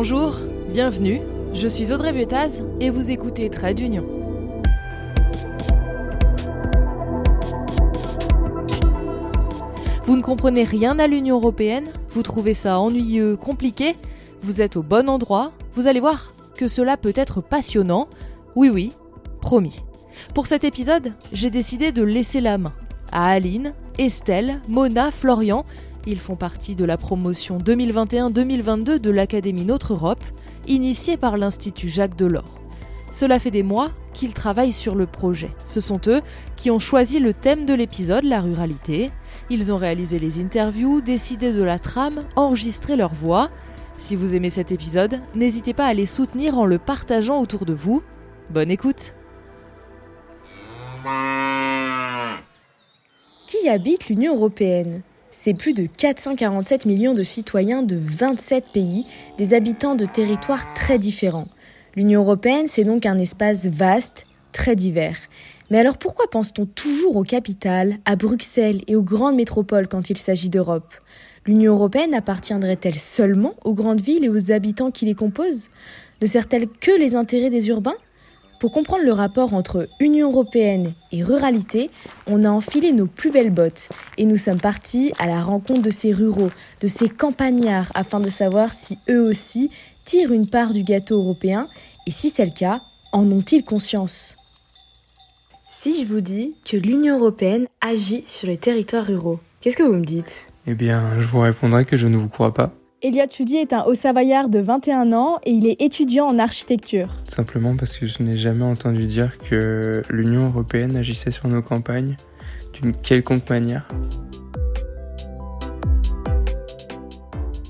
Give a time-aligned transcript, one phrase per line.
[0.00, 0.36] Bonjour,
[0.72, 1.20] bienvenue,
[1.54, 4.06] je suis Audrey Vuettaz et vous écoutez Trade d'Union.
[10.04, 13.96] Vous ne comprenez rien à l'Union européenne Vous trouvez ça ennuyeux, compliqué
[14.40, 18.06] Vous êtes au bon endroit Vous allez voir que cela peut être passionnant.
[18.54, 18.92] Oui oui,
[19.40, 19.82] promis.
[20.32, 22.72] Pour cet épisode, j'ai décidé de laisser la main
[23.10, 25.64] à Aline, Estelle, Mona, Florian.
[26.06, 30.24] Ils font partie de la promotion 2021-2022 de l'Académie Notre Europe,
[30.66, 32.58] initiée par l'Institut Jacques Delors.
[33.12, 35.50] Cela fait des mois qu'ils travaillent sur le projet.
[35.64, 36.20] Ce sont eux
[36.56, 39.10] qui ont choisi le thème de l'épisode, la ruralité.
[39.50, 43.50] Ils ont réalisé les interviews, décidé de la trame, enregistré leur voix.
[43.96, 47.72] Si vous aimez cet épisode, n'hésitez pas à les soutenir en le partageant autour de
[47.72, 48.02] vous.
[48.50, 49.14] Bonne écoute
[53.46, 55.02] Qui habite l'Union européenne?
[55.40, 59.06] C'est plus de 447 millions de citoyens de 27 pays,
[59.36, 61.46] des habitants de territoires très différents.
[61.94, 65.16] L'Union européenne, c'est donc un espace vaste, très divers.
[65.70, 70.18] Mais alors pourquoi pense-t-on toujours aux capitales, à Bruxelles et aux grandes métropoles quand il
[70.18, 70.92] s'agit d'Europe?
[71.46, 75.70] L'Union européenne appartiendrait-elle seulement aux grandes villes et aux habitants qui les composent?
[76.20, 77.94] Ne sert-elle que les intérêts des urbains?
[78.58, 81.90] Pour comprendre le rapport entre Union européenne et ruralité,
[82.26, 83.88] on a enfilé nos plus belles bottes.
[84.16, 88.28] Et nous sommes partis à la rencontre de ces ruraux, de ces campagnards, afin de
[88.28, 89.70] savoir si eux aussi
[90.04, 91.68] tirent une part du gâteau européen.
[92.08, 92.80] Et si c'est le cas,
[93.12, 94.36] en ont-ils conscience?
[95.68, 99.94] Si je vous dis que l'Union européenne agit sur les territoires ruraux, qu'est-ce que vous
[99.94, 100.48] me dites?
[100.66, 102.72] Eh bien, je vous répondrai que je ne vous crois pas.
[103.00, 107.10] Elliot Chudi est un Haut-Savoyard de 21 ans et il est étudiant en architecture.
[107.28, 112.16] Simplement parce que je n'ai jamais entendu dire que l'Union européenne agissait sur nos campagnes
[112.72, 113.86] d'une quelconque manière.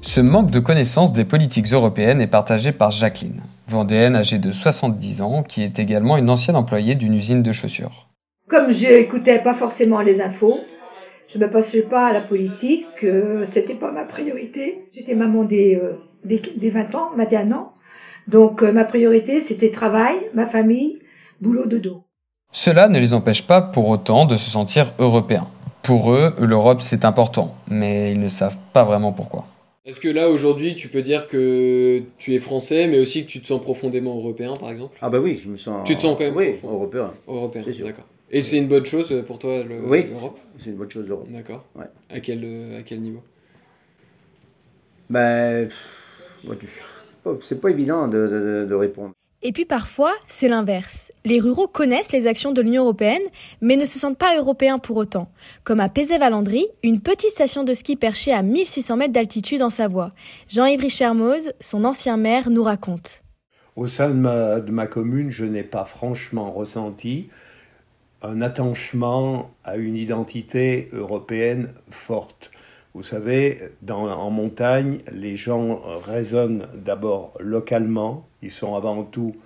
[0.00, 5.20] Ce manque de connaissance des politiques européennes est partagé par Jacqueline, vendéenne âgée de 70
[5.20, 8.08] ans, qui est également une ancienne employée d'une usine de chaussures.
[8.48, 10.58] Comme je n'écoutais pas forcément les infos,
[11.28, 14.88] je me passais pas à la politique, euh, c'était pas ma priorité.
[14.92, 15.92] J'étais maman des, euh,
[16.24, 17.72] des, des 20 ans, 21 ans.
[18.26, 20.98] Donc euh, ma priorité c'était travail, ma famille,
[21.40, 22.02] boulot de dos.
[22.52, 25.48] Cela ne les empêche pas pour autant de se sentir européens.
[25.82, 29.46] Pour eux, l'Europe c'est important, mais ils ne savent pas vraiment pourquoi.
[29.86, 33.40] Est-ce que là aujourd'hui tu peux dire que tu es français mais aussi que tu
[33.40, 34.98] te sens profondément européen par exemple?
[35.00, 35.86] Ah bah oui, je me sens.
[35.86, 36.74] Tu te sens quand même Oui, profond.
[36.74, 37.10] européen.
[37.26, 37.86] Européen, C'est sûr.
[37.86, 38.04] d'accord.
[38.30, 40.04] Et c'est une bonne chose pour toi le- Oui.
[40.10, 41.28] l'Europe C'est une bonne chose l'Europe.
[41.30, 41.64] D'accord.
[41.74, 41.86] Ouais.
[42.10, 43.22] À quel, euh, à quel niveau?
[45.10, 45.68] Ben,
[47.42, 49.12] c'est pas- évident de, de- de répondre.
[49.40, 51.12] Et puis parfois, c'est l'inverse.
[51.24, 53.22] Les ruraux connaissent les actions de l'Union européenne,
[53.60, 55.30] mais ne se sentent pas européens pour autant.
[55.62, 60.10] Comme à Pézé-Valandry, une petite station de ski perchée à 1600 mètres d'altitude en Savoie.
[60.48, 63.22] Jean-Yves Richermoz, son ancien maire, nous raconte.
[63.76, 67.28] Au sein de ma, de ma commune, je n'ai pas franchement ressenti
[68.22, 72.50] un attachement à une identité européenne forte.
[72.94, 79.36] Vous savez, en montagne, les gens raisonnent d'abord localement, ils sont avant tout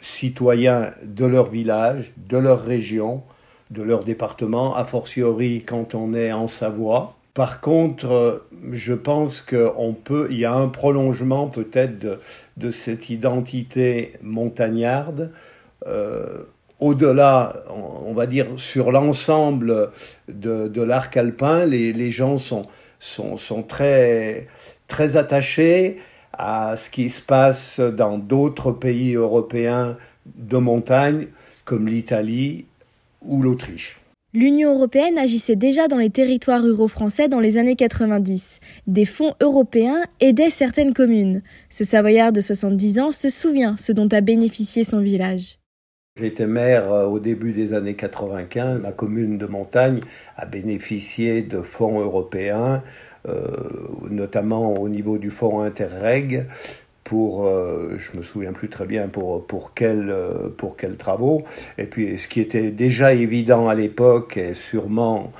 [0.00, 3.22] citoyens de leur village, de leur région,
[3.70, 7.16] de leur département, a fortiori quand on est en Savoie.
[7.34, 12.20] Par contre, je pense qu'on peut, il y a un prolongement peut-être de,
[12.58, 15.32] de cette identité montagnarde.
[15.86, 16.44] euh,
[16.82, 19.90] au-delà, on va dire, sur l'ensemble
[20.28, 24.48] de, l'arc alpin, les, gens sont très,
[24.88, 25.98] très attachés
[26.32, 31.28] à ce qui se passe dans d'autres pays européens de montagne,
[31.64, 32.64] comme l'Italie
[33.22, 34.00] ou l'Autriche.
[34.34, 38.58] L'Union européenne agissait déjà dans les territoires ruraux français dans les années 90.
[38.88, 41.42] Des fonds européens aidaient certaines communes.
[41.68, 45.58] Ce Savoyard de 70 ans se souvient ce dont a bénéficié son village.
[46.20, 48.82] J'étais maire euh, au début des années 95.
[48.82, 50.00] Ma commune de montagne
[50.36, 52.82] a bénéficié de fonds européens,
[53.26, 53.46] euh,
[54.10, 56.44] notamment au niveau du fonds Interreg,
[57.02, 61.44] pour, euh, je me souviens plus très bien pour, pour, quels, euh, pour quels travaux.
[61.78, 65.32] Et puis ce qui était déjà évident à l'époque, et sûrement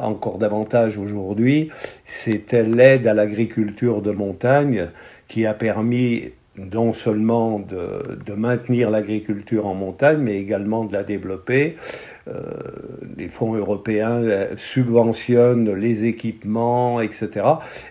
[0.00, 1.70] encore davantage aujourd'hui,
[2.06, 4.90] c'était l'aide à l'agriculture de montagne
[5.26, 11.76] qui a permis non seulement de, maintenir l'agriculture en montagne, mais également de la développer.
[12.28, 12.40] Euh,
[13.16, 17.30] les fonds européens euh, subventionnent les équipements, etc.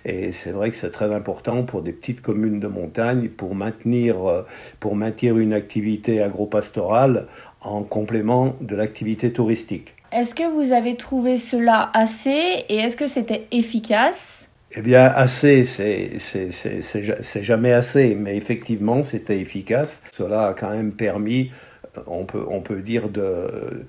[0.05, 4.25] Et c'est vrai que c'est très important pour des petites communes de montagne pour maintenir,
[4.25, 4.45] euh,
[4.79, 7.27] pour maintenir une activité agropastorale
[7.61, 9.95] en complément de l'activité touristique.
[10.11, 14.40] Est-ce que vous avez trouvé cela assez et est-ce que c'était efficace?
[14.73, 20.01] Eh bien, assez, c'est jamais assez, mais effectivement, c'était efficace.
[20.13, 21.51] Cela a quand même permis,
[22.07, 23.83] on peut, on peut dire, de,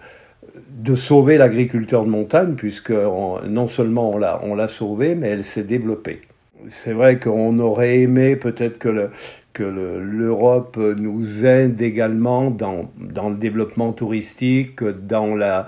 [0.70, 6.22] de sauver l'agriculteur de montagne, puisque non seulement on l'a sauvé, mais elle s'est développée.
[6.68, 9.10] C'est vrai qu'on aurait aimé peut-être que le,
[9.52, 15.66] que l'Europe nous aide également dans, dans le développement touristique, dans la,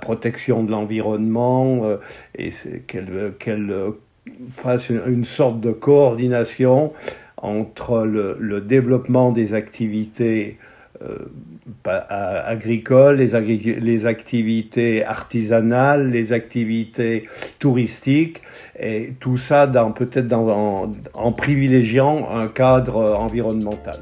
[0.00, 1.96] protection de l'environnement, euh,
[2.36, 2.50] et
[2.86, 3.72] qu'elle qu'elle
[4.56, 6.92] fasse une, sorte de coordination
[7.36, 10.58] entre le, développement des activités
[11.02, 11.18] euh,
[12.08, 17.26] agricoles, les, les, activités artisanales, les activités
[17.58, 18.42] touristiques,
[18.78, 23.96] et tout ça peut-être en privilégiant un cadre environnemental.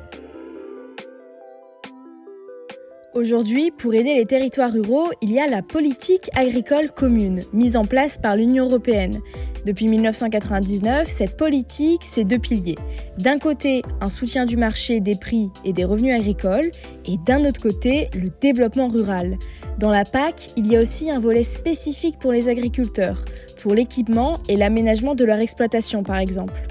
[3.14, 7.84] Aujourd'hui, pour aider les territoires ruraux, il y a la politique agricole commune, mise en
[7.84, 9.20] place par l'Union européenne.
[9.66, 12.78] Depuis 1999, cette politique, c'est deux piliers.
[13.18, 16.70] D'un côté, un soutien du marché des prix et des revenus agricoles,
[17.04, 19.36] et d'un autre côté, le développement rural.
[19.78, 23.26] Dans la PAC, il y a aussi un volet spécifique pour les agriculteurs,
[23.60, 26.62] pour l'équipement et l'aménagement de leur exploitation par exemple.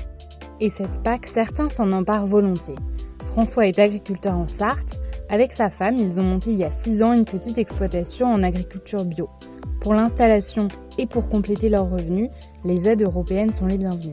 [0.59, 2.75] Et cette PAC, certains s'en emparent volontiers.
[3.27, 5.00] François est agriculteur en Sarthe,
[5.31, 8.43] avec sa femme, ils ont monté il y a 6 ans une petite exploitation en
[8.43, 9.29] agriculture bio.
[9.79, 10.67] Pour l'installation
[10.97, 12.29] et pour compléter leurs revenus,
[12.65, 14.11] les aides européennes sont les bienvenues.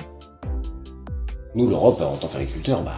[1.56, 2.92] Nous, l'Europe, en tant qu'agriculteurs, bah,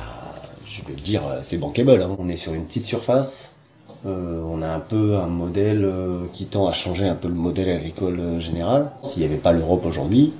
[0.66, 2.02] je vais le dire, c'est bankable.
[2.02, 2.14] Hein.
[2.18, 3.56] On est sur une petite surface.
[4.04, 7.34] Euh, on a un peu un modèle euh, qui tend à changer un peu le
[7.34, 8.90] modèle agricole euh, général.
[9.00, 10.34] S'il n'y avait pas l'Europe aujourd'hui,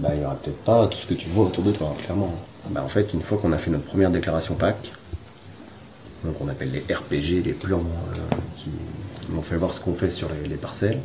[0.00, 1.96] bah, il n'y aurait peut-être pas tout ce que tu vois autour de toi, hein,
[1.96, 2.30] clairement.
[2.70, 4.92] Bah, en fait, une fois qu'on a fait notre première déclaration PAC,
[6.24, 8.70] on appelle les RPG, les plans euh, qui
[9.30, 10.98] m'ont fait voir ce qu'on fait sur les, parcelles.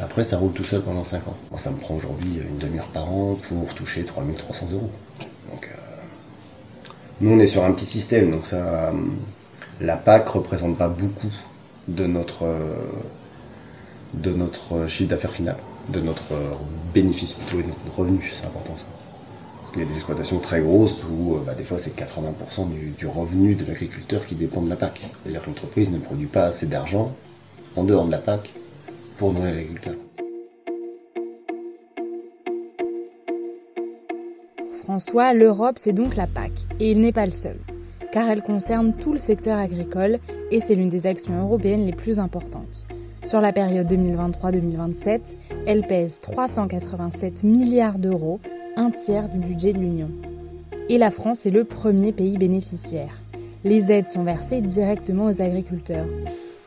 [0.00, 1.36] Après, ça roule tout seul pendant 5 ans.
[1.50, 4.90] Moi, ça me prend aujourd'hui une demi-heure par an pour toucher 3300 euros.
[5.50, 5.76] Donc, euh,
[7.20, 8.92] nous, on est sur un petit système, donc ça, euh,
[9.80, 11.32] la PAC représente pas beaucoup
[11.88, 12.46] de notre,
[14.14, 15.56] de notre chiffre d'affaires final,
[15.88, 16.32] de notre
[16.94, 18.30] bénéfice plutôt et de notre revenu.
[18.32, 18.86] C'est important ça.
[19.74, 23.06] Il y a des exploitations très grosses où euh, bah, des fois c'est 80% du,
[23.06, 25.00] revenu de l'agriculteur qui dépend de la PAC.
[25.22, 27.14] C'est-à-dire que l'entreprise ne produit pas assez d'argent
[27.76, 28.52] en dehors de la PAC
[29.16, 29.94] pour nourrir l'agriculteur.
[34.74, 37.56] François, l'Europe c'est donc la PAC, et il n'est pas le seul,
[38.12, 40.18] car elle concerne tout le secteur agricole
[40.50, 42.86] et c'est l'une des actions européennes les plus importantes.
[43.24, 45.36] Sur la période 2023-2027,
[45.66, 48.40] elle pèse 387 milliards d'euros
[48.76, 50.10] un tiers du budget de l'Union.
[50.88, 53.20] Et la France est le premier pays bénéficiaire.
[53.64, 56.06] Les aides sont versées directement aux agriculteurs.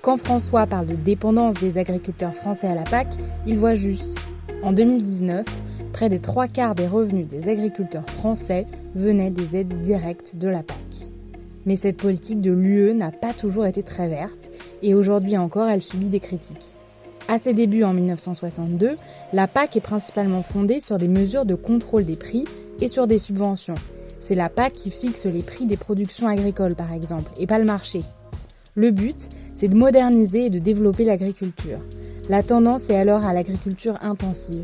[0.01, 3.07] Quand François parle de dépendance des agriculteurs français à la PAC,
[3.47, 4.17] il voit juste.
[4.61, 5.45] En 2019,
[5.93, 10.63] près des trois quarts des revenus des agriculteurs français venaient des aides directes de la
[10.63, 10.77] PAC.
[11.65, 14.51] Mais cette politique de l'UE n'a pas toujours été très verte
[14.83, 16.74] et aujourd'hui encore elle subit des critiques.
[17.27, 18.97] À ses débuts en 1962,
[19.33, 22.45] la PAC est principalement fondée sur des mesures de contrôle des prix
[22.81, 23.75] et sur des subventions.
[24.19, 27.65] C'est la PAC qui fixe les prix des productions agricoles par exemple, et pas le
[27.65, 28.01] marché.
[28.75, 31.79] Le but, c'est de moderniser et de développer l'agriculture.
[32.29, 34.63] La tendance est alors à l'agriculture intensive.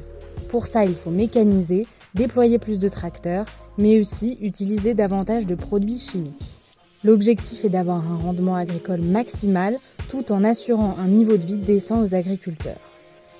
[0.50, 3.46] Pour ça, il faut mécaniser, déployer plus de tracteurs,
[3.80, 6.60] mais aussi utiliser davantage de produits chimiques.
[7.04, 9.80] L'objectif est d'avoir un rendement agricole maximal
[10.12, 12.82] tout en assurant un niveau de vie décent aux agriculteurs.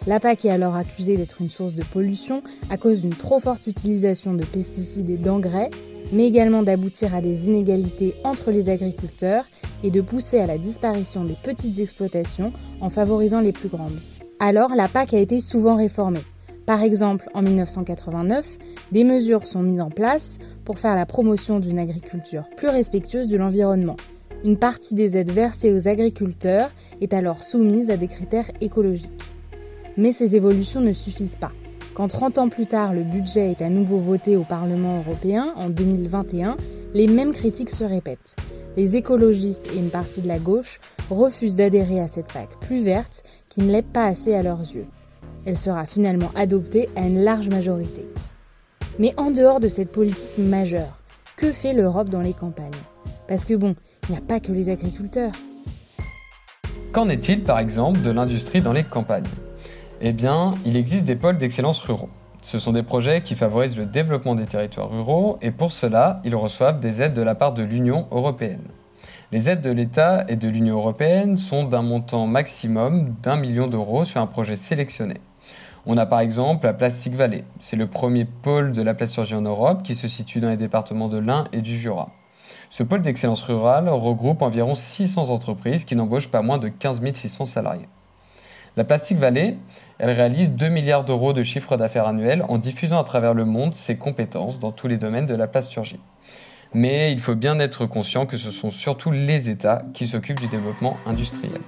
[0.08, 3.68] La PAC est alors accusée d'être une source de pollution à cause d'une trop forte
[3.68, 5.70] utilisation de pesticides et d'engrais,
[6.14, 9.44] mais également d'aboutir à des inégalités entre les agriculteurs
[9.84, 14.00] et de pousser à la disparition des petites exploitations en favorisant les plus grandes.
[14.40, 16.24] Alors la PAC a été souvent réformée.
[16.66, 18.48] Par exemple, en 1989,
[18.94, 23.36] des mesures sont mises en place pour faire la promotion d'une agriculture plus respectueuse de
[23.36, 23.98] l'environnement.
[24.44, 29.36] Une partie des aides versées aux agriculteurs est alors soumise à des critères écologiques.
[29.98, 31.52] Mais ces évolutions ne suffisent pas.
[31.94, 35.70] Quand 30 ans plus tard le budget est à nouveau voté au Parlement européen en
[35.70, 36.58] 2021,
[36.96, 38.36] les mêmes critiques se répètent.
[38.78, 40.80] Les écologistes et une partie de la gauche
[41.12, 44.88] refusent d'adhérer à cette PAC plus verte qui ne l'est pas assez à leurs yeux.
[45.46, 48.08] Elle sera finalement adoptée à une large majorité.
[48.98, 50.98] Mais en dehors de cette politique majeure,
[51.36, 52.72] que fait l'Europe dans les campagnes?
[53.28, 53.76] Parce que bon,
[54.12, 55.32] il n'y a pas que les agriculteurs.
[56.92, 59.24] Qu'en est-il par exemple de l'industrie dans les campagnes?
[60.02, 62.10] Eh bien, il existe des pôles d'excellence ruraux.
[62.42, 66.36] Ce sont des projets qui favorisent le développement des territoires ruraux et pour cela, ils
[66.36, 68.68] reçoivent des aides de la part de l'Union européenne.
[69.32, 74.04] Les aides de l'État et de l'Union européenne sont d'un montant maximum d'un million d'euros
[74.04, 75.22] sur un projet sélectionné.
[75.86, 77.46] On a par exemple la Plastic Valley.
[77.62, 81.08] C'est le premier pôle de la plasturgie en Europe qui se situe dans les départements
[81.08, 82.10] de l'Ain et du Jura.
[82.72, 87.46] Ce pôle d'excellence rurale regroupe environ 600 entreprises qui n'embauchent pas moins de 15 600
[87.46, 87.90] salariés.
[88.78, 89.58] La Plastic Valley,
[90.00, 93.76] elle réalise 2 milliards d'euros de chiffre d'affaires annuel en diffusant à travers le monde
[93.76, 96.00] ses compétences dans tous les domaines de la plasturgie.
[96.74, 100.48] Mais il faut bien être conscient que ce sont surtout les États qui s'occupent du
[100.48, 101.60] développement industriel.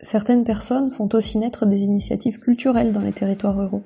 [0.00, 3.84] Certaines personnes font aussi naître des initiatives culturelles dans les territoires ruraux.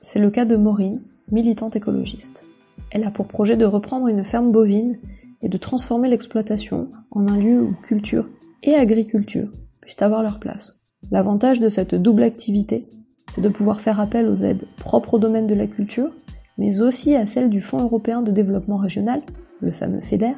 [0.00, 1.00] C'est le cas de Maureen,
[1.32, 2.44] militante écologiste.
[2.90, 4.98] Elle a pour projet de reprendre une ferme bovine
[5.42, 8.28] et de transformer l'exploitation en un lieu où culture
[8.62, 10.78] et agriculture puissent avoir leur place.
[11.10, 12.86] L'avantage de cette double activité,
[13.34, 16.12] c'est de pouvoir faire appel aux aides propres au domaine de la culture,
[16.58, 19.20] mais aussi à celles du Fonds européen de développement régional,
[19.60, 20.34] le fameux FEDER,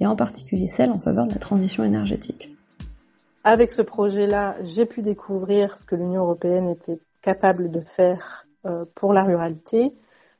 [0.00, 2.54] et en particulier celles en faveur de la transition énergétique.
[3.44, 8.84] Avec ce projet-là, j'ai pu découvrir ce que l'Union européenne était capable de faire euh,
[8.94, 9.92] pour la ruralité.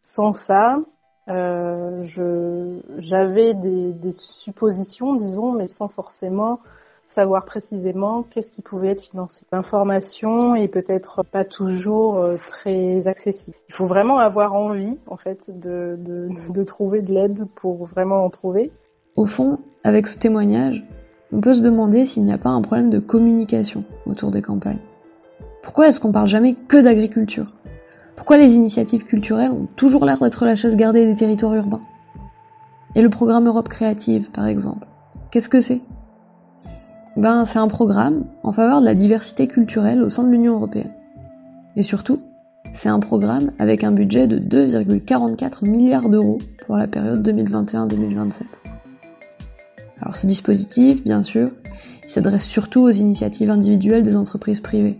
[0.06, 0.80] Sans ça,
[1.30, 2.04] euh,
[2.98, 6.60] j'avais des, suppositions, disons, mais sans forcément
[7.06, 9.46] savoir précisément qu'est-ce qui pouvait être financé.
[9.50, 13.56] L'information est peut-être pas toujours euh, très accessible.
[13.68, 18.26] Il faut vraiment avoir envie, en fait, de, de, de trouver de l'aide pour vraiment
[18.26, 18.70] en trouver.
[19.16, 20.84] Au fond, avec ce témoignage,
[21.32, 24.80] on peut se demander s'il n'y a pas un problème de communication autour des campagnes.
[25.62, 27.46] Pourquoi est-ce qu'on parle jamais que d'agriculture?
[28.16, 31.80] Pourquoi les initiatives culturelles ont toujours l'air d'être la chasse gardée des territoires urbains?
[32.94, 34.86] Et le programme Europe Créative, par exemple,
[35.30, 35.80] qu'est-ce que c'est?
[37.16, 40.92] Ben, c'est un programme en faveur de la diversité culturelle au sein de l'Union européenne.
[41.76, 42.20] Et surtout,
[42.72, 48.42] c'est un programme avec un budget de 2,44 milliards d'euros pour la période 2021-2027.
[50.00, 51.50] Alors ce dispositif, bien sûr,
[52.04, 54.98] il s'adresse surtout aux initiatives individuelles des entreprises privées.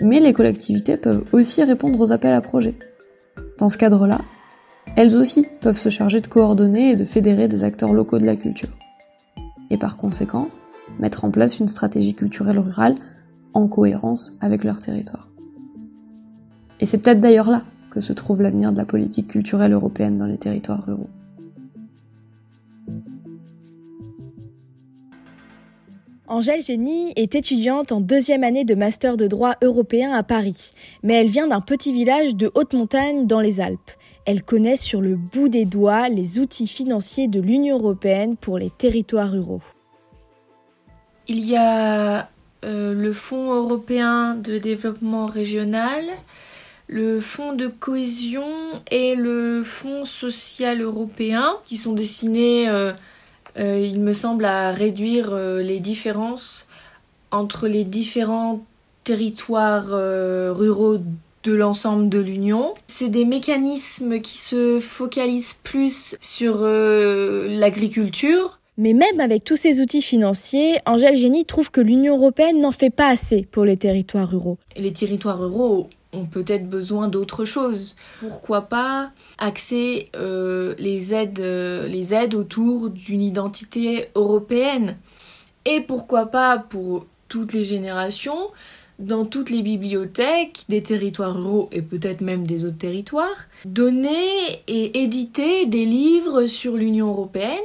[0.00, 2.74] Mais les collectivités peuvent aussi répondre aux appels à projets.
[3.58, 4.20] Dans ce cadre-là,
[4.96, 8.36] elles aussi peuvent se charger de coordonner et de fédérer des acteurs locaux de la
[8.36, 8.70] culture.
[9.70, 10.48] Et par conséquent,
[10.98, 12.96] mettre en place une stratégie culturelle rurale
[13.54, 15.28] en cohérence avec leur territoire.
[16.80, 20.26] Et c'est peut-être d'ailleurs là que se trouve l'avenir de la politique culturelle européenne dans
[20.26, 21.08] les territoires ruraux.
[26.28, 30.72] Angèle Génie est étudiante en deuxième année de master de droit européen à Paris,
[31.04, 33.92] mais elle vient d'un petit village de haute montagne dans les Alpes.
[34.24, 38.70] Elle connaît sur le bout des doigts les outils financiers de l'Union européenne pour les
[38.70, 39.62] territoires ruraux.
[41.28, 42.28] Il y a
[42.64, 46.04] euh, le Fonds européen de développement régional,
[46.88, 48.50] le Fonds de cohésion
[48.90, 52.92] et le Fonds social européen qui sont destinés euh,
[53.58, 56.68] euh, il me semble, à réduire euh, les différences
[57.30, 58.60] entre les différents
[59.04, 60.98] territoires euh, ruraux
[61.44, 62.74] de l'ensemble de l'Union.
[62.86, 68.58] C'est des mécanismes qui se focalisent plus sur l'agriculture.
[68.78, 72.90] Mais même avec tous ces outils financiers, Angèle Génie trouve que l'Union européenne n'en fait
[72.90, 74.58] pas assez pour les territoires ruraux.
[74.76, 77.96] Les territoires ruraux ont peut-être besoin d'autre chose.
[78.20, 84.96] Pourquoi pas axer euh, les, aides, euh, les aides autour d'une identité européenne
[85.64, 88.50] Et pourquoi pas pour toutes les générations,
[88.98, 95.02] dans toutes les bibliothèques des territoires ruraux et peut-être même des autres territoires, donner et
[95.02, 97.58] éditer des livres sur l'Union européenne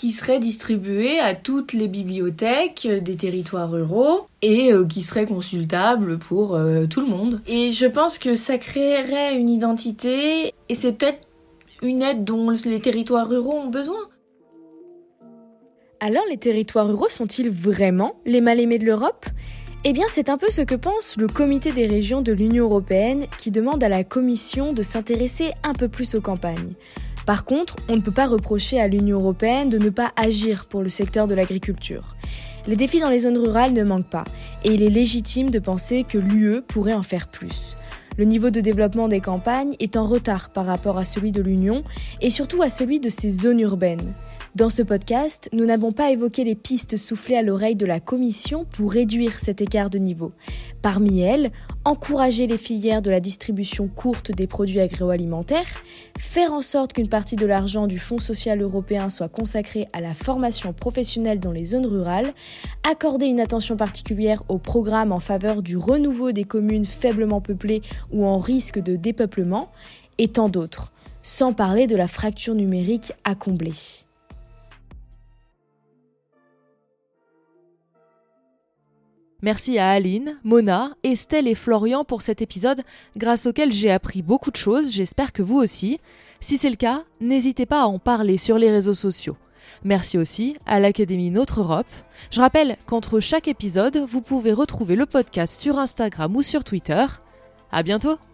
[0.00, 6.18] qui serait distribué à toutes les bibliothèques des territoires ruraux et euh, qui serait consultable
[6.18, 7.42] pour euh, tout le monde.
[7.46, 11.28] Et je pense que ça créerait une identité et c'est peut-être
[11.82, 14.08] une aide dont les territoires ruraux ont besoin.
[16.00, 19.26] Alors les territoires ruraux sont-ils vraiment les mal-aimés de l'Europe?
[19.84, 23.26] Eh bien, c'est un peu ce que pense le Comité des régions de l'Union européenne
[23.38, 26.74] qui demande à la Commission de s'intéresser un peu plus aux campagnes.
[27.30, 30.82] Par contre, on ne peut pas reprocher à l'Union européenne de ne pas agir pour
[30.82, 32.16] le secteur de l'agriculture.
[32.66, 34.24] Les défis dans les zones rurales ne manquent pas,
[34.64, 37.76] et il est légitime de penser que l'UE pourrait en faire plus.
[38.18, 41.84] Le niveau de développement des campagnes est en retard par rapport à celui de l'Union,
[42.20, 44.12] et surtout à celui de ses zones urbaines.
[44.56, 48.64] Dans ce podcast, nous n'avons pas évoqué les pistes soufflées à l'oreille de la Commission
[48.64, 50.32] pour réduire cet écart de niveau.
[50.82, 51.52] Parmi elles,
[51.84, 55.68] encourager les filières de la distribution courte des produits agroalimentaires,
[56.18, 60.14] faire en sorte qu'une partie de l'argent du Fonds social européen soit consacrée à la
[60.14, 62.32] formation professionnelle dans les zones rurales,
[62.82, 68.26] accorder une attention particulière aux programmes en faveur du renouveau des communes faiblement peuplées ou
[68.26, 69.70] en risque de dépeuplement,
[70.18, 70.92] et tant d'autres,
[71.22, 73.74] sans parler de la fracture numérique à combler.
[79.42, 82.82] Merci à Aline, Mona, Estelle et Florian pour cet épisode
[83.16, 85.98] grâce auquel j'ai appris beaucoup de choses, j'espère que vous aussi.
[86.40, 89.36] Si c'est le cas, n'hésitez pas à en parler sur les réseaux sociaux.
[89.82, 91.86] Merci aussi à l'Académie Notre Europe.
[92.30, 97.06] Je rappelle qu'entre chaque épisode, vous pouvez retrouver le podcast sur Instagram ou sur Twitter.
[97.72, 98.29] À bientôt!